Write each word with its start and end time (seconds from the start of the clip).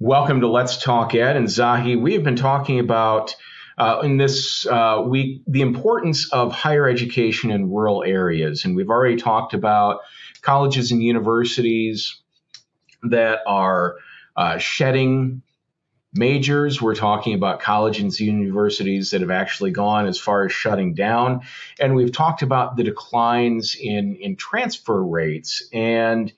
Welcome 0.00 0.40
to 0.40 0.48
Let's 0.48 0.82
Talk 0.82 1.14
Ed. 1.14 1.36
And 1.36 1.46
Zahi, 1.46 2.00
we 2.00 2.14
have 2.14 2.24
been 2.24 2.36
talking 2.36 2.78
about 2.78 3.36
uh, 3.78 4.00
in 4.02 4.16
this 4.16 4.66
uh, 4.66 5.02
week 5.06 5.42
the 5.46 5.62
importance 5.62 6.30
of 6.32 6.52
higher 6.52 6.88
education 6.88 7.50
in 7.50 7.70
rural 7.70 8.04
areas. 8.04 8.64
And 8.64 8.76
we've 8.76 8.90
already 8.90 9.16
talked 9.16 9.54
about 9.54 10.00
colleges 10.42 10.92
and 10.92 11.02
universities 11.02 12.20
that 13.04 13.40
are 13.46 13.96
uh, 14.36 14.58
shedding 14.58 15.42
majors. 16.12 16.80
We're 16.82 16.94
talking 16.94 17.34
about 17.34 17.60
colleges 17.60 18.20
and 18.20 18.40
universities 18.40 19.10
that 19.10 19.20
have 19.20 19.30
actually 19.30 19.70
gone 19.70 20.06
as 20.06 20.18
far 20.18 20.44
as 20.44 20.52
shutting 20.52 20.94
down. 20.94 21.42
And 21.80 21.94
we've 21.94 22.12
talked 22.12 22.42
about 22.42 22.76
the 22.76 22.84
declines 22.84 23.76
in, 23.80 24.16
in 24.16 24.36
transfer 24.36 25.02
rates. 25.02 25.68
And 25.72 26.32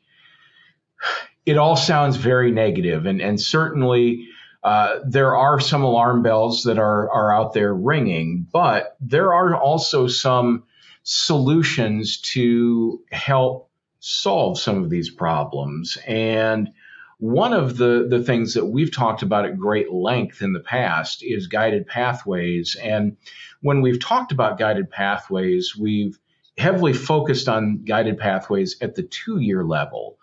it 1.47 1.57
all 1.57 1.77
sounds 1.77 2.17
very 2.17 2.51
negative, 2.51 3.07
and 3.07 3.21
and 3.21 3.41
certainly. 3.41 4.29
Uh, 4.65 4.99
there 5.07 5.37
are 5.37 5.61
some 5.61 5.85
alarm 5.85 6.25
bells 6.25 6.65
that 6.65 6.77
are 6.77 7.09
are 7.13 7.33
out 7.33 7.53
there 7.53 7.73
ringing, 7.73 8.45
but 8.53 8.97
there 9.01 9.33
are 9.33 9.55
also 9.55 10.09
some 10.09 10.65
solutions 11.05 12.21
to 12.21 13.01
help 13.13 13.71
solve 14.01 14.59
some 14.59 14.83
of 14.83 14.91
these 14.91 15.09
problems. 15.09 15.97
And 16.05 16.71
one 17.19 17.53
of 17.53 17.77
the, 17.77 18.07
the 18.11 18.23
things 18.23 18.55
that 18.55 18.67
we've 18.67 18.93
talked 18.93 19.23
about 19.23 19.47
at 19.47 19.57
great 19.57 19.93
length 19.93 20.43
in 20.43 20.53
the 20.53 20.61
past 20.61 21.23
is 21.23 21.47
guided 21.47 21.87
pathways. 21.87 22.77
And 22.83 23.17
when 23.63 23.81
we've 23.81 24.01
talked 24.01 24.33
about 24.33 24.59
guided 24.59 24.91
pathways, 24.91 25.77
we've 25.77 26.19
heavily 26.59 26.93
focused 26.93 27.49
on 27.49 27.85
guided 27.85 28.19
pathways 28.19 28.77
at 28.81 28.97
the 28.97 29.03
two 29.03 29.39
year 29.39 29.65
level. 29.65 30.19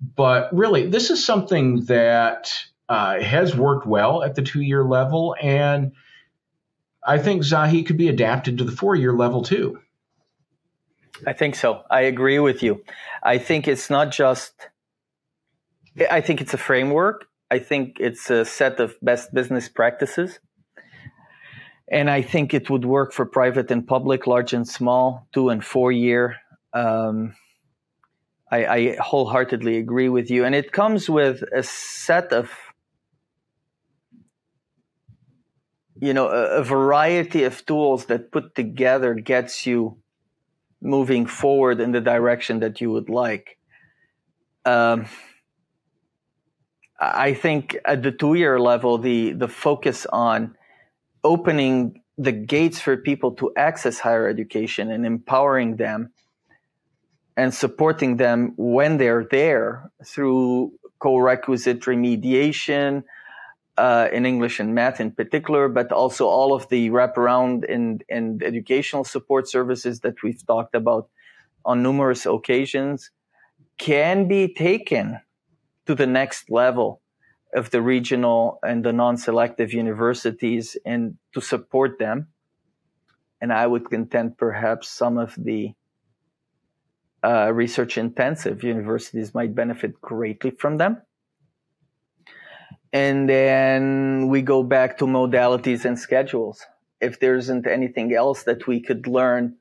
But 0.00 0.54
really, 0.54 0.86
this 0.86 1.10
is 1.10 1.24
something 1.24 1.84
that 1.86 2.52
uh, 2.88 3.20
has 3.20 3.56
worked 3.56 3.86
well 3.86 4.22
at 4.22 4.34
the 4.34 4.42
two 4.42 4.60
year 4.60 4.84
level. 4.84 5.34
And 5.40 5.92
I 7.04 7.18
think 7.18 7.42
Zahi 7.42 7.86
could 7.86 7.96
be 7.96 8.08
adapted 8.08 8.58
to 8.58 8.64
the 8.64 8.72
four 8.72 8.94
year 8.94 9.12
level 9.12 9.42
too. 9.42 9.80
I 11.26 11.32
think 11.32 11.54
so. 11.54 11.82
I 11.90 12.02
agree 12.02 12.38
with 12.38 12.62
you. 12.62 12.84
I 13.22 13.38
think 13.38 13.68
it's 13.68 13.88
not 13.88 14.10
just, 14.10 14.52
I 16.10 16.20
think 16.20 16.40
it's 16.42 16.52
a 16.52 16.58
framework. 16.58 17.26
I 17.50 17.58
think 17.58 17.96
it's 18.00 18.28
a 18.28 18.44
set 18.44 18.80
of 18.80 18.96
best 19.00 19.32
business 19.32 19.68
practices. 19.68 20.38
And 21.90 22.10
I 22.10 22.20
think 22.20 22.52
it 22.52 22.68
would 22.68 22.84
work 22.84 23.12
for 23.12 23.24
private 23.24 23.70
and 23.70 23.86
public, 23.86 24.26
large 24.26 24.52
and 24.52 24.68
small, 24.68 25.26
two 25.32 25.48
and 25.48 25.64
four 25.64 25.92
year. 25.92 26.36
Um, 26.74 27.34
I, 28.50 28.66
I 28.66 28.96
wholeheartedly 29.00 29.76
agree 29.76 30.08
with 30.08 30.30
you. 30.30 30.44
And 30.44 30.54
it 30.54 30.72
comes 30.72 31.10
with 31.10 31.42
a 31.52 31.62
set 31.62 32.32
of, 32.32 32.50
you 36.00 36.14
know, 36.14 36.28
a, 36.28 36.60
a 36.60 36.64
variety 36.64 37.44
of 37.44 37.66
tools 37.66 38.06
that 38.06 38.30
put 38.30 38.54
together 38.54 39.14
gets 39.14 39.66
you 39.66 39.98
moving 40.80 41.26
forward 41.26 41.80
in 41.80 41.92
the 41.92 42.00
direction 42.00 42.60
that 42.60 42.80
you 42.80 42.90
would 42.92 43.08
like. 43.08 43.58
Um, 44.64 45.06
I 47.00 47.34
think 47.34 47.76
at 47.84 48.02
the 48.02 48.12
two 48.12 48.34
year 48.34 48.58
level, 48.60 48.98
the, 48.98 49.32
the 49.32 49.48
focus 49.48 50.06
on 50.06 50.56
opening 51.24 52.02
the 52.16 52.32
gates 52.32 52.80
for 52.80 52.96
people 52.96 53.32
to 53.32 53.52
access 53.56 53.98
higher 53.98 54.28
education 54.28 54.90
and 54.90 55.04
empowering 55.04 55.76
them 55.76 56.10
and 57.36 57.52
supporting 57.52 58.16
them 58.16 58.54
when 58.56 58.96
they're 58.96 59.26
there 59.30 59.90
through 60.04 60.72
co-requisite 60.98 61.80
remediation 61.80 63.04
uh, 63.76 64.08
in 64.10 64.24
English 64.24 64.58
and 64.58 64.74
math 64.74 65.00
in 65.00 65.10
particular, 65.10 65.68
but 65.68 65.92
also 65.92 66.26
all 66.26 66.54
of 66.54 66.68
the 66.70 66.88
wraparound 66.90 67.70
and, 67.70 68.02
and 68.08 68.42
educational 68.42 69.04
support 69.04 69.48
services 69.48 70.00
that 70.00 70.22
we've 70.22 70.46
talked 70.46 70.74
about 70.74 71.08
on 71.64 71.82
numerous 71.82 72.24
occasions 72.24 73.10
can 73.76 74.26
be 74.26 74.52
taken 74.54 75.20
to 75.84 75.94
the 75.94 76.06
next 76.06 76.50
level 76.50 77.02
of 77.54 77.70
the 77.70 77.82
regional 77.82 78.58
and 78.64 78.84
the 78.84 78.92
non-selective 78.92 79.72
universities 79.72 80.76
and 80.84 81.16
to 81.34 81.40
support 81.40 81.98
them. 81.98 82.28
And 83.40 83.52
I 83.52 83.66
would 83.66 83.90
contend 83.90 84.38
perhaps 84.38 84.88
some 84.88 85.18
of 85.18 85.34
the 85.36 85.74
uh, 87.24 87.52
research 87.52 87.98
intensive 87.98 88.62
universities 88.62 89.34
might 89.34 89.54
benefit 89.54 90.00
greatly 90.00 90.50
from 90.50 90.76
them. 90.76 91.02
And 92.92 93.28
then 93.28 94.28
we 94.28 94.42
go 94.42 94.62
back 94.62 94.98
to 94.98 95.06
modalities 95.06 95.84
and 95.84 95.98
schedules. 95.98 96.64
If 97.00 97.20
there 97.20 97.36
isn't 97.36 97.66
anything 97.66 98.14
else 98.14 98.44
that 98.44 98.66
we 98.66 98.80
could 98.80 99.06
learn 99.06 99.56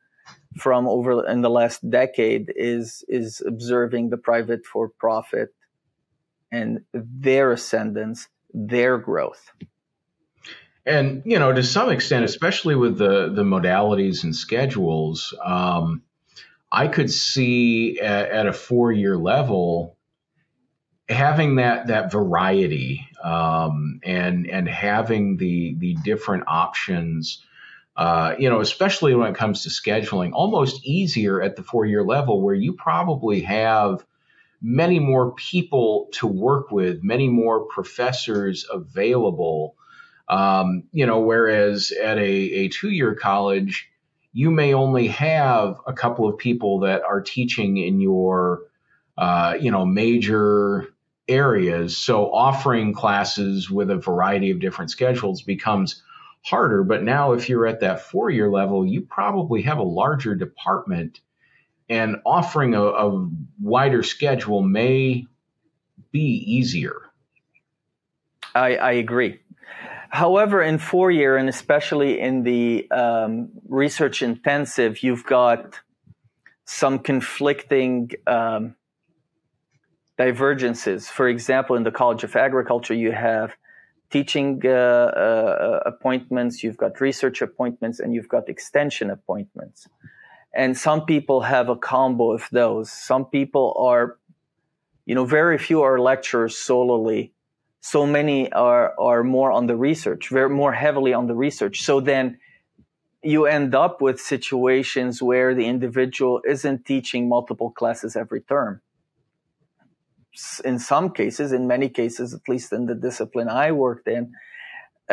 from 0.57 0.87
over 0.87 1.27
in 1.27 1.41
the 1.41 1.49
last 1.49 1.87
decade 1.89 2.53
is 2.55 3.03
is 3.07 3.43
observing 3.45 4.09
the 4.09 4.17
private 4.17 4.65
for 4.65 4.89
profit 4.89 5.49
and 6.51 6.79
their 6.93 7.51
ascendance, 7.51 8.29
their 8.53 8.97
growth. 8.97 9.51
And 10.85 11.23
you 11.25 11.39
know, 11.39 11.51
to 11.51 11.63
some 11.63 11.89
extent, 11.89 12.25
especially 12.25 12.75
with 12.75 12.97
the 12.97 13.29
the 13.33 13.43
modalities 13.43 14.23
and 14.23 14.35
schedules, 14.35 15.33
um, 15.43 16.03
I 16.75 16.89
could 16.89 17.09
see 17.09 17.99
at, 18.01 18.29
at 18.29 18.47
a 18.47 18.53
four 18.53 18.91
year 18.91 19.17
level 19.17 19.95
having 21.07 21.55
that 21.55 21.87
that 21.87 22.11
variety 22.11 23.07
um, 23.23 24.01
and 24.03 24.47
and 24.49 24.67
having 24.67 25.37
the 25.37 25.75
the 25.77 25.95
different 26.03 26.43
options. 26.47 27.41
Uh, 27.95 28.35
you 28.37 28.49
know, 28.49 28.59
especially 28.59 29.15
when 29.15 29.31
it 29.31 29.37
comes 29.37 29.63
to 29.63 29.69
scheduling, 29.69 30.31
almost 30.33 30.85
easier 30.85 31.41
at 31.41 31.55
the 31.55 31.63
four 31.63 31.85
year 31.85 32.03
level 32.03 32.41
where 32.41 32.55
you 32.55 32.73
probably 32.73 33.39
have 33.39 34.05
many 34.61 34.99
more 34.99 35.31
people 35.31 36.09
to 36.11 36.27
work 36.27 36.71
with, 36.71 37.03
many 37.03 37.29
more 37.29 37.67
professors 37.67 38.65
available. 38.69 39.77
Um, 40.27 40.83
you 40.91 41.05
know, 41.05 41.21
whereas 41.21 41.91
at 41.91 42.17
a, 42.17 42.21
a 42.21 42.67
two 42.67 42.89
year 42.89 43.15
college, 43.15 43.87
you 44.35 44.51
may 44.51 44.73
only 44.73 45.07
have 45.07 45.79
a 45.87 45.93
couple 45.93 46.27
of 46.27 46.37
people 46.37 46.81
that 46.81 47.03
are 47.03 47.21
teaching 47.21 47.77
in 47.77 48.01
your 48.01 48.63
uh, 49.17 49.55
you 49.59 49.71
know 49.71 49.85
major 49.85 50.93
areas. 51.29 51.97
So 51.97 52.31
offering 52.31 52.93
classes 52.93 53.71
with 53.71 53.89
a 53.89 53.95
variety 53.95 54.51
of 54.51 54.59
different 54.59 54.91
schedules 54.91 55.41
becomes 55.41 56.03
harder. 56.43 56.83
But 56.83 57.01
now 57.01 57.31
if 57.31 57.47
you're 57.47 57.65
at 57.65 57.79
that 57.79 58.01
four 58.01 58.29
year 58.29 58.51
level 58.51 58.85
you 58.85 59.01
probably 59.01 59.61
have 59.61 59.77
a 59.77 59.83
larger 59.83 60.35
department 60.35 61.21
and 61.87 62.17
offering 62.25 62.75
a, 62.75 62.83
a 62.83 63.29
wider 63.61 64.03
schedule 64.03 64.61
may 64.61 65.25
be 66.11 66.43
easier. 66.45 67.01
I, 68.53 68.75
I 68.75 68.91
agree 68.91 69.39
However, 70.15 70.61
in 70.61 70.77
four 70.77 71.11
year, 71.11 71.35
and 71.35 71.49
especially 71.49 72.21
in 72.21 72.43
the 72.43 72.89
um, 72.89 73.49
research 73.67 74.21
intensive, 74.21 75.03
you've 75.03 75.25
got 75.25 75.81
some 76.63 76.99
conflicting 76.99 78.11
um, 78.25 78.75
divergences. 80.17 81.09
For 81.09 81.27
example, 81.27 81.75
in 81.75 81.83
the 81.83 81.91
College 81.91 82.23
of 82.23 82.33
Agriculture, 82.37 82.93
you 82.93 83.11
have 83.11 83.51
teaching 84.09 84.61
uh, 84.63 84.69
uh, 84.69 85.79
appointments, 85.85 86.63
you've 86.63 86.77
got 86.77 87.01
research 87.01 87.41
appointments, 87.41 87.99
and 87.99 88.13
you've 88.13 88.29
got 88.29 88.47
extension 88.47 89.09
appointments. 89.09 89.85
And 90.53 90.77
some 90.77 91.05
people 91.05 91.41
have 91.41 91.67
a 91.67 91.75
combo 91.75 92.31
of 92.31 92.47
those. 92.53 92.89
Some 92.89 93.25
people 93.25 93.75
are, 93.77 94.17
you 95.05 95.13
know, 95.13 95.25
very 95.25 95.57
few 95.57 95.81
are 95.81 95.99
lecturers 95.99 96.57
solely 96.57 97.34
so 97.91 98.03
many 98.03 98.51
are 98.51 98.99
are 98.99 99.23
more 99.23 99.51
on 99.51 99.67
the 99.67 99.75
research, 99.75 100.29
very 100.29 100.49
more 100.49 100.73
heavily 100.73 101.13
on 101.13 101.27
the 101.27 101.35
research. 101.35 101.83
So 101.83 101.99
then 101.99 102.39
you 103.21 103.45
end 103.45 103.75
up 103.75 104.01
with 104.01 104.19
situations 104.19 105.21
where 105.21 105.53
the 105.53 105.67
individual 105.67 106.41
isn't 106.53 106.85
teaching 106.85 107.29
multiple 107.29 107.69
classes 107.69 108.15
every 108.15 108.41
term. 108.41 108.81
In 110.63 110.79
some 110.79 111.11
cases, 111.11 111.51
in 111.51 111.67
many 111.67 111.89
cases, 111.89 112.33
at 112.33 112.49
least 112.49 112.73
in 112.73 112.87
the 112.87 112.95
discipline 112.95 113.49
I 113.49 113.71
worked 113.71 114.07
in, 114.07 114.33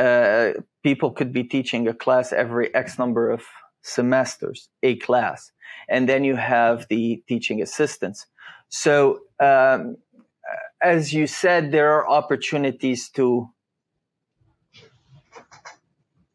uh, 0.05 0.53
people 0.83 1.11
could 1.11 1.33
be 1.33 1.45
teaching 1.45 1.87
a 1.89 1.95
class 2.05 2.33
every 2.33 2.75
X 2.75 2.99
number 2.99 3.31
of 3.31 3.43
semesters, 3.83 4.71
a 4.83 4.97
class. 4.97 5.53
And 5.91 6.09
then 6.09 6.25
you 6.25 6.37
have 6.37 6.87
the 6.89 7.23
teaching 7.29 7.61
assistants. 7.61 8.27
So 8.71 9.21
um, 9.41 9.99
as 10.83 11.13
you 11.13 11.27
said, 11.27 11.71
there 11.71 11.93
are 11.93 12.09
opportunities 12.09 13.09
to 13.11 13.49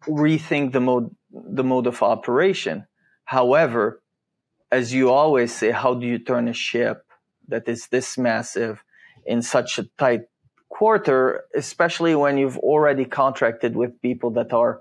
rethink 0.08 0.72
the 0.72 0.80
mode 0.80 1.14
the 1.32 1.64
mode 1.64 1.88
of 1.88 2.02
operation. 2.02 2.88
However, 3.26 4.02
as 4.72 4.94
you 4.94 5.12
always 5.12 5.54
say, 5.54 5.72
how 5.72 5.94
do 5.94 6.08
you 6.08 6.18
turn 6.18 6.48
a 6.48 6.54
ship 6.54 7.06
that 7.50 7.68
is 7.68 7.88
this 7.88 8.18
massive 8.18 8.84
in 9.26 9.42
such 9.42 9.78
a 9.78 9.84
tight 9.98 10.22
quarter, 10.70 11.44
especially 11.56 12.16
when 12.16 12.38
you've 12.38 12.58
already 12.58 13.06
contracted 13.06 13.76
with 13.76 14.02
people 14.02 14.32
that 14.32 14.54
are, 14.54 14.80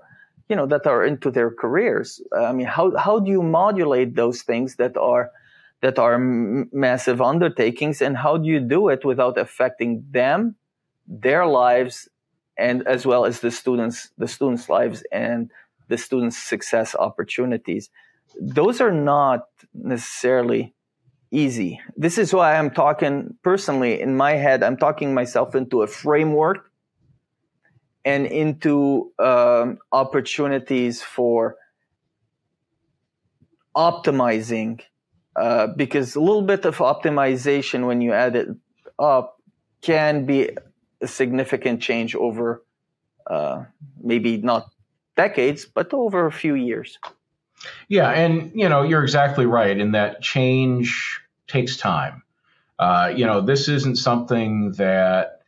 you 0.49 0.55
know, 0.55 0.65
that 0.65 0.87
are 0.87 1.03
into 1.03 1.29
their 1.29 1.51
careers. 1.51 2.21
I 2.35 2.53
mean, 2.53 2.67
how 2.67 2.95
how 2.95 3.19
do 3.19 3.29
you 3.29 3.43
modulate 3.43 4.15
those 4.15 4.41
things 4.41 4.77
that 4.77 4.95
are 4.95 5.31
that 5.81 5.99
are 5.99 6.15
m- 6.15 6.69
massive 6.73 7.21
undertakings, 7.21 8.01
and 8.01 8.17
how 8.17 8.37
do 8.37 8.47
you 8.47 8.59
do 8.59 8.89
it 8.89 9.05
without 9.05 9.37
affecting 9.37 10.05
them, 10.11 10.55
their 11.07 11.45
lives, 11.45 12.09
and 12.57 12.87
as 12.87 13.05
well 13.05 13.25
as 13.25 13.39
the 13.41 13.51
students 13.51 14.09
the 14.17 14.27
students' 14.27 14.69
lives 14.69 15.03
and 15.11 15.51
the 15.87 15.97
students' 15.97 16.37
success 16.37 16.95
opportunities? 16.95 17.89
Those 18.39 18.81
are 18.81 18.91
not 18.91 19.47
necessarily 19.73 20.73
easy. 21.31 21.79
This 21.95 22.17
is 22.17 22.33
why 22.33 22.55
I'm 22.55 22.71
talking 22.71 23.35
personally 23.43 24.01
in 24.01 24.15
my 24.15 24.33
head, 24.33 24.63
I'm 24.63 24.77
talking 24.77 25.13
myself 25.13 25.55
into 25.55 25.81
a 25.81 25.87
framework 25.87 26.71
and 28.05 28.25
into 28.25 29.11
um, 29.19 29.79
opportunities 29.91 31.01
for 31.01 31.57
optimizing. 33.75 34.81
Uh, 35.37 35.67
because 35.67 36.15
a 36.15 36.19
little 36.19 36.41
bit 36.41 36.65
of 36.65 36.77
optimization 36.77 37.85
when 37.85 38.01
you 38.01 38.11
add 38.11 38.35
it 38.35 38.47
up 38.97 39.39
can 39.81 40.25
be 40.25 40.49
a 40.99 41.07
significant 41.07 41.79
change 41.79 42.15
over 42.15 42.63
uh, 43.27 43.63
maybe 44.01 44.37
not 44.37 44.67
decades, 45.15 45.65
but 45.65 45.93
over 45.93 46.25
a 46.25 46.31
few 46.31 46.55
years. 46.55 46.97
Yeah, 47.87 48.09
and 48.09 48.51
you 48.55 48.67
know 48.67 48.81
you're 48.81 49.03
exactly 49.03 49.45
right 49.45 49.77
in 49.77 49.91
that 49.91 50.21
change 50.21 51.21
takes 51.47 51.77
time. 51.77 52.23
Uh, 52.79 53.13
you 53.15 53.25
know, 53.25 53.41
this 53.41 53.67
isn't 53.67 53.97
something 53.97 54.71
that 54.73 55.41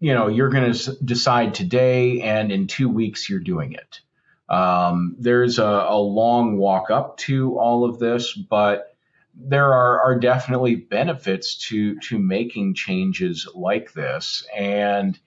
you 0.00 0.14
know 0.14 0.28
you're 0.28 0.50
going 0.50 0.72
to 0.72 0.96
decide 1.04 1.54
today, 1.54 2.20
and 2.22 2.50
in 2.50 2.66
two 2.66 2.88
weeks 2.88 3.28
you're 3.28 3.40
doing 3.40 3.72
it. 3.74 4.00
Um, 4.48 5.14
there's 5.18 5.60
a, 5.60 5.64
a, 5.64 5.96
long 5.96 6.56
walk 6.56 6.90
up 6.90 7.18
to 7.18 7.56
all 7.56 7.84
of 7.84 8.00
this, 8.00 8.32
but 8.32 8.96
there 9.34 9.72
are, 9.72 10.00
are 10.02 10.18
definitely 10.18 10.76
benefits 10.76 11.56
to 11.68 11.98
to 12.00 12.18
making 12.18 12.74
changes 12.74 13.48
like 13.54 13.92
this, 13.92 14.46
and 14.56 15.18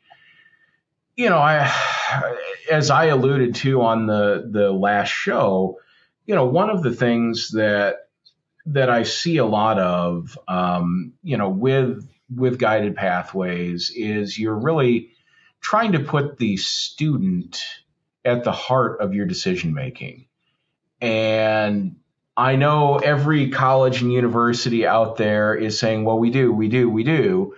you 1.15 1.29
know, 1.29 1.37
I, 1.37 1.71
as 2.71 2.89
I 2.89 3.05
alluded 3.05 3.55
to 3.55 3.81
on 3.81 4.07
the 4.07 4.49
the 4.49 4.71
last 4.71 5.09
show, 5.09 5.79
you 6.25 6.35
know, 6.35 6.45
one 6.45 6.69
of 6.69 6.83
the 6.83 6.93
things 6.93 7.51
that 7.51 8.07
that 8.65 8.89
I 8.89 9.03
see 9.03 9.37
a 9.37 9.45
lot 9.45 9.77
of, 9.77 10.37
um, 10.47 11.13
you 11.21 11.37
know, 11.37 11.49
with 11.49 12.07
with 12.33 12.57
guided 12.57 12.95
pathways 12.95 13.91
is 13.95 14.39
you're 14.39 14.57
really 14.57 15.11
trying 15.61 15.91
to 15.93 15.99
put 15.99 16.37
the 16.37 16.57
student 16.57 17.63
at 18.25 18.43
the 18.43 18.51
heart 18.51 19.01
of 19.01 19.13
your 19.13 19.25
decision 19.25 19.73
making. 19.73 20.27
And 21.01 21.97
I 22.35 22.55
know 22.55 22.97
every 22.97 23.49
college 23.49 24.01
and 24.01 24.11
university 24.11 24.87
out 24.87 25.17
there 25.17 25.53
is 25.53 25.77
saying, 25.77 26.03
well, 26.03 26.17
we 26.17 26.31
do, 26.31 26.51
we 26.51 26.67
do, 26.67 26.89
we 26.89 27.03
do. 27.03 27.55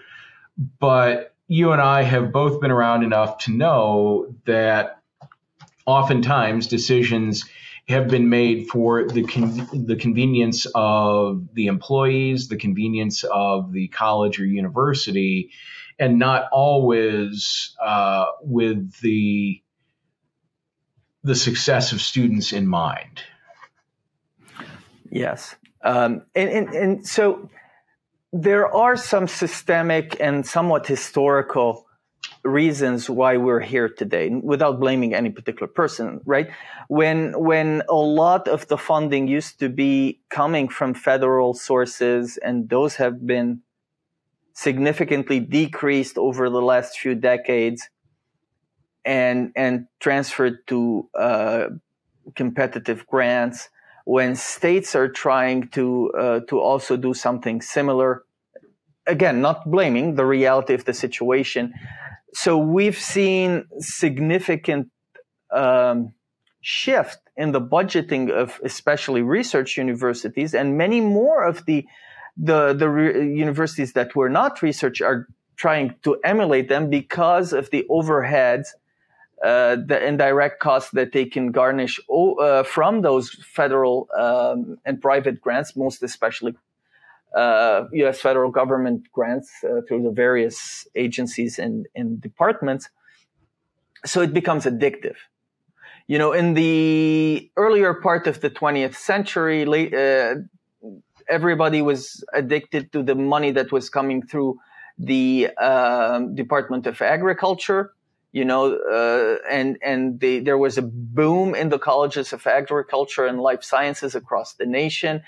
But 0.80 1.34
you 1.48 1.72
and 1.72 1.82
I 1.82 2.02
have 2.02 2.32
both 2.32 2.60
been 2.60 2.72
around 2.72 3.04
enough 3.04 3.38
to 3.40 3.52
know 3.52 4.36
that 4.46 5.02
oftentimes 5.86 6.68
decisions 6.68 7.46
have 7.88 8.08
been 8.08 8.30
made 8.30 8.68
for 8.68 9.08
the 9.08 9.24
con- 9.24 9.68
the 9.86 9.96
convenience 9.96 10.66
of 10.74 11.48
the 11.54 11.68
employees, 11.68 12.48
the 12.48 12.58
convenience 12.58 13.24
of 13.24 13.72
the 13.72 13.88
college 13.90 14.40
or 14.40 14.46
university, 14.46 15.52
and 16.00 16.18
not 16.18 16.50
always 16.52 17.76
uh, 17.84 18.26
with 18.42 18.92
the 19.02 19.62
the 21.24 21.36
success 21.36 21.92
of 21.92 22.02
students 22.02 22.54
in 22.54 22.68
mind. 22.68 23.22
Yes, 25.16 25.56
um, 25.82 26.24
and, 26.36 26.50
and 26.50 26.68
and 26.76 27.08
so 27.08 27.50
there 28.34 28.68
are 28.68 28.98
some 28.98 29.30
systemic 29.30 30.18
and 30.20 30.46
somewhat 30.46 30.86
historical 30.88 31.86
reasons 32.44 33.10
why 33.10 33.38
we're 33.38 33.62
here 33.62 33.88
today 33.88 34.28
without 34.30 34.82
blaming 34.82 35.16
any 35.16 35.30
particular 35.30 35.68
person 35.68 36.20
right? 36.26 36.50
When 36.90 37.32
when 37.40 37.82
a 37.88 37.96
lot 37.96 38.50
of 38.50 38.68
the 38.68 38.78
funding 38.78 39.30
used 39.30 39.58
to 39.60 39.70
be 39.70 40.20
coming 40.30 40.68
from 40.68 40.94
federal 40.94 41.54
sources 41.54 42.36
and 42.36 42.68
those 42.68 42.98
have 42.98 43.26
been 43.26 43.62
significantly 44.54 45.40
decreased 45.40 46.18
over 46.18 46.50
the 46.50 46.62
last 46.62 47.00
few 47.00 47.16
decades 47.16 47.88
and 49.06 49.54
and 49.56 49.88
transferred 50.02 50.58
to 50.68 51.08
uh, 51.18 51.68
competitive 52.36 53.08
grants 53.08 53.70
when 54.06 54.36
states 54.36 54.96
are 54.96 55.10
trying 55.10 55.68
to 55.70 56.12
uh, 56.18 56.40
to 56.48 56.60
also 56.60 56.96
do 56.96 57.14
something 57.14 57.62
similar. 57.62 58.24
Again 59.08 59.40
not 59.40 59.70
blaming 59.70 60.16
the 60.16 60.26
reality 60.26 60.74
of 60.74 60.86
the 60.86 60.94
situation. 60.94 61.74
So 62.34 62.58
we've 62.58 62.98
seen 62.98 63.66
significant 63.80 64.90
um, 65.52 66.14
shift 66.62 67.20
in 67.38 67.52
the 67.52 67.62
budgeting 67.62 68.32
of 68.32 68.60
especially 68.64 69.22
research 69.22 69.78
universities 69.78 70.56
and 70.56 70.78
many 70.78 71.02
more 71.02 71.44
of 71.44 71.66
the 71.66 71.86
the, 72.38 72.74
the 72.74 72.90
re- 72.90 73.34
universities 73.34 73.94
that 73.94 74.16
were 74.16 74.30
not 74.30 74.62
research 74.62 75.02
are 75.02 75.28
trying 75.56 75.96
to 76.04 76.18
emulate 76.24 76.68
them 76.68 76.90
because 76.90 77.54
of 77.54 77.70
the 77.70 77.86
overheads 77.90 78.68
uh, 79.44 79.76
the 79.76 80.04
indirect 80.06 80.60
costs 80.60 80.92
that 80.92 81.12
they 81.12 81.26
can 81.26 81.52
garnish 81.52 82.00
uh, 82.10 82.64
from 82.64 83.02
those 83.02 83.30
federal 83.44 84.08
um, 84.18 84.78
and 84.86 85.02
private 85.02 85.42
grants, 85.42 85.76
most 85.76 86.02
especially 86.04 86.56
uh, 87.36 87.86
U.S. 87.92 88.22
federal 88.22 88.50
government 88.50 89.12
grants 89.12 89.52
uh, 89.64 89.82
through 89.88 90.04
the 90.04 90.12
various 90.12 90.88
agencies 90.96 91.60
and, 91.60 91.86
and 91.94 92.22
departments. 92.22 92.90
So 94.06 94.22
it 94.22 94.34
becomes 94.34 94.66
addictive. 94.66 95.16
You 96.08 96.18
know, 96.18 96.32
in 96.32 96.54
the 96.54 97.52
earlier 97.58 97.94
part 97.94 98.28
of 98.28 98.40
the 98.40 98.50
20th 98.50 98.96
century, 98.96 99.66
late, 99.66 99.94
uh, 99.94 100.36
everybody 101.28 101.82
was 101.82 102.24
addicted 102.34 102.92
to 102.94 103.04
the 103.04 103.16
money 103.16 103.52
that 103.52 103.72
was 103.72 103.90
coming 103.90 104.22
through 104.22 104.60
the 104.98 105.50
um, 105.58 106.36
Department 106.36 106.88
of 106.88 107.02
Agriculture 107.02 107.95
you 108.36 108.44
know, 108.44 108.76
uh, 108.76 109.38
and 109.50 109.78
and 109.82 110.20
the, 110.20 110.42
there 110.42 110.58
was 110.58 110.78
a 110.78 110.82
boom 110.82 111.56
in 111.56 111.70
the 111.70 111.80
colleges 111.80 112.34
of 112.34 112.46
agriculture 112.46 113.26
and 113.26 113.40
life 113.40 113.64
sciences 113.64 114.14
across 114.14 114.56
the 114.56 114.66
nation. 114.66 115.24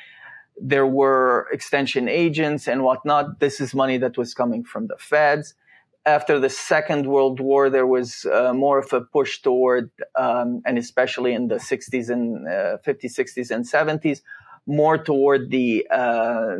There 0.59 0.85
were 0.85 1.47
extension 1.53 2.09
agents 2.09 2.67
and 2.67 2.83
whatnot. 2.83 3.39
This 3.39 3.61
is 3.61 3.73
money 3.73 3.97
that 3.99 4.17
was 4.17 4.33
coming 4.33 4.65
from 4.65 4.87
the 4.87 4.97
feds. 4.99 5.53
After 6.05 6.37
the 6.37 6.49
Second 6.49 7.05
World 7.05 7.39
War, 7.39 7.69
there 7.69 7.87
was 7.87 8.25
uh, 8.25 8.53
more 8.53 8.79
of 8.79 8.91
a 8.91 8.99
push 8.99 9.41
toward, 9.41 9.89
um, 10.19 10.61
and 10.65 10.77
especially 10.77 11.31
in 11.31 11.47
the 11.47 11.59
60s 11.71 12.09
and 12.09 12.45
uh, 12.45 12.77
50s, 12.85 13.13
60s, 13.21 13.51
and 13.51 13.63
70s, 13.63 14.19
more 14.65 14.97
toward 14.97 15.49
the 15.49 15.87
uh, 15.89 16.57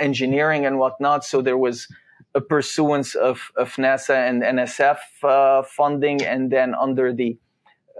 engineering 0.00 0.66
and 0.66 0.80
whatnot. 0.80 1.24
So 1.24 1.42
there 1.42 1.58
was 1.58 1.86
a 2.34 2.40
pursuance 2.40 3.14
of, 3.14 3.52
of 3.56 3.74
NASA 3.76 4.28
and 4.28 4.42
NSF 4.42 4.98
uh, 5.22 5.62
funding, 5.62 6.22
and 6.22 6.50
then 6.50 6.74
under 6.74 7.12
the 7.12 7.38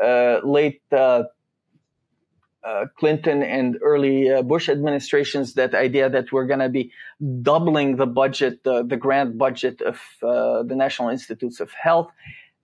uh, 0.02 0.40
late 0.42 0.82
uh, 0.92 1.24
uh 2.64 2.86
Clinton 2.98 3.42
and 3.42 3.78
early 3.82 4.30
uh, 4.30 4.42
Bush 4.42 4.68
administrations, 4.68 5.54
that 5.54 5.74
idea 5.74 6.10
that 6.10 6.32
we're 6.32 6.46
going 6.46 6.60
to 6.60 6.68
be 6.68 6.90
doubling 7.42 7.96
the 7.96 8.06
budget, 8.06 8.64
the 8.64 8.82
grant 8.98 9.38
budget 9.38 9.80
of 9.82 10.00
uh, 10.22 10.62
the 10.62 10.74
National 10.74 11.10
Institutes 11.10 11.60
of 11.60 11.70
Health, 11.72 12.10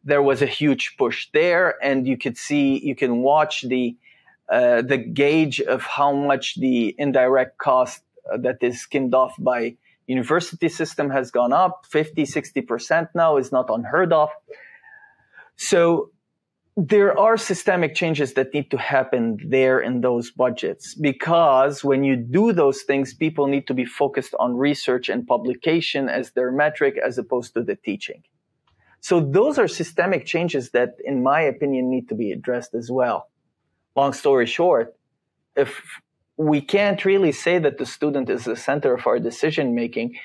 there 0.02 0.22
was 0.22 0.42
a 0.42 0.46
huge 0.46 0.96
push 0.96 1.28
there, 1.32 1.76
and 1.84 2.06
you 2.06 2.16
could 2.16 2.36
see, 2.36 2.78
you 2.78 2.96
can 2.96 3.18
watch 3.18 3.62
the 3.62 3.96
the 4.48 4.98
gauge 5.12 5.60
of 5.60 5.82
how 5.82 6.12
much 6.12 6.56
the 6.56 6.92
indirect 6.98 7.58
cost 7.58 8.02
that 8.36 8.58
is 8.62 8.80
skimmed 8.80 9.14
off 9.14 9.34
by 9.38 9.76
university 10.10 10.68
system 10.68 11.08
has 11.10 11.30
gone 11.30 11.52
up. 11.52 11.86
50 11.88 12.24
60% 12.24 13.08
now 13.14 13.36
is 13.36 13.52
not 13.52 13.70
unheard 13.70 14.12
of. 14.12 14.28
So 15.56 16.10
there 16.76 17.18
are 17.18 17.36
systemic 17.36 17.94
changes 17.94 18.34
that 18.34 18.52
need 18.54 18.70
to 18.70 18.78
happen 18.78 19.38
there 19.46 19.78
in 19.80 20.00
those 20.00 20.30
budgets 20.30 20.94
because 20.94 21.84
when 21.84 22.02
you 22.04 22.16
do 22.16 22.52
those 22.52 22.82
things 22.82 23.12
people 23.12 23.46
need 23.46 23.66
to 23.66 23.74
be 23.74 23.84
focused 23.84 24.34
on 24.38 24.56
research 24.56 25.08
and 25.08 25.26
publication 25.26 26.08
as 26.08 26.32
their 26.32 26.50
metric 26.50 26.94
as 27.08 27.18
opposed 27.18 27.54
to 27.54 27.62
the 27.62 27.76
teaching. 27.76 28.22
So 29.00 29.20
those 29.20 29.58
are 29.58 29.68
systemic 29.68 30.26
changes 30.26 30.70
that 30.70 30.90
in 31.04 31.22
my 31.22 31.40
opinion 31.42 31.90
need 31.90 32.08
to 32.08 32.14
be 32.14 32.32
addressed 32.32 32.74
as 32.74 32.90
well. 32.90 33.28
Long 33.94 34.12
story 34.12 34.46
short 34.46 34.96
if 35.56 35.82
we 36.40 36.62
can't 36.62 37.04
really 37.04 37.32
say 37.32 37.58
that 37.58 37.76
the 37.76 37.84
student 37.84 38.30
is 38.30 38.44
the 38.44 38.56
center 38.56 38.94
of 38.94 39.06
our 39.06 39.18
decision 39.18 39.74
making 39.74 40.16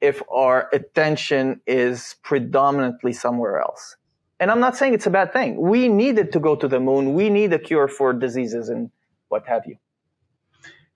if 0.00 0.20
our 0.28 0.68
attention 0.72 1.60
is 1.64 2.16
predominantly 2.24 3.12
somewhere 3.12 3.60
else. 3.60 3.96
And 4.40 4.50
I'm 4.50 4.58
not 4.58 4.76
saying 4.76 4.94
it's 4.94 5.06
a 5.06 5.10
bad 5.10 5.32
thing. 5.32 5.56
We 5.56 5.88
needed 5.88 6.32
to 6.32 6.40
go 6.40 6.56
to 6.56 6.66
the 6.66 6.80
moon. 6.80 7.14
We 7.14 7.30
need 7.30 7.52
a 7.52 7.60
cure 7.60 7.86
for 7.86 8.12
diseases 8.12 8.68
and 8.68 8.90
what 9.28 9.46
have 9.46 9.62
you. 9.64 9.76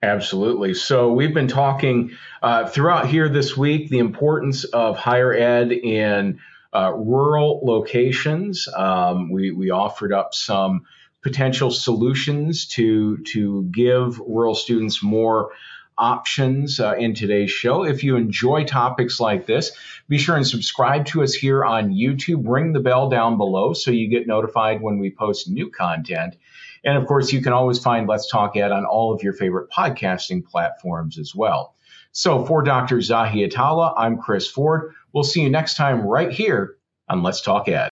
Absolutely. 0.03 0.73
So 0.73 1.13
we've 1.13 1.33
been 1.33 1.47
talking 1.47 2.11
uh, 2.41 2.67
throughout 2.67 3.07
here 3.07 3.29
this 3.29 3.55
week 3.55 3.89
the 3.89 3.99
importance 3.99 4.65
of 4.65 4.97
higher 4.97 5.33
ed 5.33 5.71
in 5.71 6.39
uh, 6.73 6.91
rural 6.93 7.61
locations. 7.63 8.67
Um, 8.75 9.31
we, 9.31 9.51
we 9.51 9.69
offered 9.69 10.11
up 10.11 10.33
some 10.33 10.81
potential 11.21 11.71
solutions 11.71 12.67
to 12.67 13.17
to 13.33 13.63
give 13.71 14.19
rural 14.19 14.55
students 14.55 15.03
more 15.03 15.51
options 15.97 16.79
uh, 16.79 16.95
in 16.97 17.13
today's 17.13 17.51
show. 17.51 17.83
If 17.83 18.03
you 18.03 18.15
enjoy 18.15 18.63
topics 18.63 19.19
like 19.19 19.45
this, 19.45 19.71
be 20.07 20.17
sure 20.17 20.37
and 20.37 20.47
subscribe 20.47 21.05
to 21.07 21.21
us 21.23 21.33
here 21.33 21.63
on 21.63 21.91
YouTube. 21.91 22.47
Ring 22.47 22.71
the 22.71 22.79
bell 22.79 23.09
down 23.09 23.37
below 23.37 23.73
so 23.73 23.91
you 23.91 24.09
get 24.09 24.25
notified 24.25 24.81
when 24.81 24.97
we 24.99 25.11
post 25.11 25.49
new 25.49 25.69
content. 25.69 26.37
And 26.83 26.97
of 26.97 27.05
course, 27.05 27.33
you 27.33 27.41
can 27.41 27.51
always 27.51 27.79
find 27.79 28.07
Let's 28.07 28.29
Talk 28.29 28.55
Ed 28.55 28.71
on 28.71 28.85
all 28.85 29.13
of 29.13 29.21
your 29.21 29.33
favorite 29.33 29.69
podcasting 29.69 30.45
platforms 30.45 31.19
as 31.19 31.35
well. 31.35 31.75
So 32.13 32.45
for 32.45 32.63
Dr. 32.63 32.97
Zahi 32.97 33.47
Atallah, 33.47 33.93
I'm 33.97 34.17
Chris 34.17 34.47
Forde. 34.47 34.93
We'll 35.13 35.23
see 35.23 35.41
you 35.41 35.49
next 35.49 35.75
time 35.75 36.01
right 36.01 36.31
here 36.31 36.77
on 37.09 37.21
Let's 37.21 37.41
Talk 37.41 37.67
Ed. 37.67 37.88